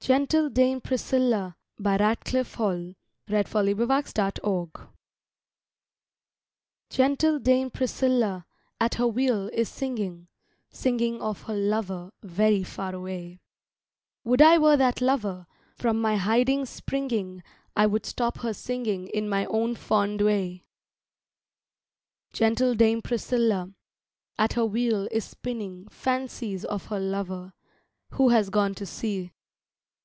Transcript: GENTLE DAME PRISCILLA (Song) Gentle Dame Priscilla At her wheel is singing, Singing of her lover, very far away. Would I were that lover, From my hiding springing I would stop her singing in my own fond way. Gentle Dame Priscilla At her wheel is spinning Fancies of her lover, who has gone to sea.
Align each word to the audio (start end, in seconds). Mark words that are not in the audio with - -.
GENTLE 0.00 0.50
DAME 0.50 0.82
PRISCILLA 0.82 1.56
(Song) 1.82 1.94
Gentle 6.90 7.38
Dame 7.38 7.70
Priscilla 7.70 8.46
At 8.78 8.94
her 8.96 9.06
wheel 9.08 9.48
is 9.54 9.68
singing, 9.70 10.28
Singing 10.68 11.22
of 11.22 11.42
her 11.44 11.54
lover, 11.56 12.12
very 12.22 12.62
far 12.62 12.94
away. 12.94 13.40
Would 14.24 14.42
I 14.42 14.58
were 14.58 14.76
that 14.76 15.00
lover, 15.00 15.46
From 15.74 16.02
my 16.02 16.16
hiding 16.16 16.66
springing 16.66 17.42
I 17.74 17.86
would 17.86 18.04
stop 18.04 18.38
her 18.40 18.52
singing 18.52 19.06
in 19.08 19.26
my 19.26 19.46
own 19.46 19.74
fond 19.74 20.20
way. 20.20 20.66
Gentle 22.34 22.74
Dame 22.74 23.00
Priscilla 23.00 23.72
At 24.38 24.52
her 24.52 24.66
wheel 24.66 25.08
is 25.10 25.24
spinning 25.24 25.88
Fancies 25.88 26.66
of 26.66 26.86
her 26.88 27.00
lover, 27.00 27.54
who 28.10 28.28
has 28.28 28.50
gone 28.50 28.74
to 28.74 28.84
sea. 28.84 29.30